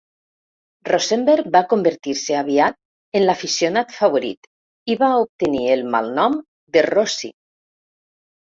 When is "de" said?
6.79-6.87